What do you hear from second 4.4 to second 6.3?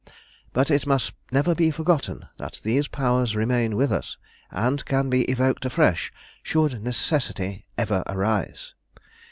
and can be evoked afresh